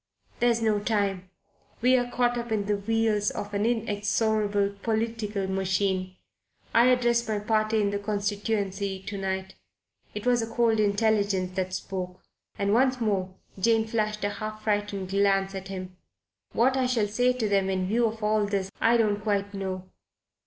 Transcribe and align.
There's 0.39 0.63
no 0.63 0.79
time. 0.79 1.29
We're 1.79 2.09
caught 2.09 2.35
up 2.35 2.51
in 2.51 2.65
the 2.65 2.77
wheels 2.77 3.29
of 3.29 3.53
an 3.53 3.67
inexorable 3.67 4.73
political 4.81 5.45
machine. 5.45 6.15
I 6.73 6.87
address 6.87 7.27
my 7.27 7.37
party 7.37 7.79
in 7.81 7.91
the 7.91 7.99
constituency 7.99 8.97
to 9.03 9.15
night." 9.19 9.53
It 10.15 10.25
was 10.25 10.41
a 10.41 10.49
cold 10.51 10.79
intelligence 10.79 11.55
that 11.55 11.75
spoke, 11.75 12.19
and 12.57 12.73
once 12.73 12.99
more 12.99 13.35
Jane 13.59 13.85
flashed 13.85 14.23
a 14.23 14.29
half 14.29 14.63
frightened 14.63 15.09
glance 15.11 15.53
at 15.53 15.67
him. 15.67 15.95
"What 16.51 16.75
I 16.75 16.87
shall 16.87 17.05
say 17.07 17.31
to 17.33 17.47
them, 17.47 17.69
in 17.69 17.85
view 17.85 18.07
of 18.07 18.23
all 18.23 18.47
this, 18.47 18.71
I 18.81 18.97
don't 18.97 19.21
quite 19.21 19.53
know. 19.53 19.87